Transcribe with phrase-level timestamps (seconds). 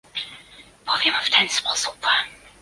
[0.85, 1.97] Powiem w ten sposób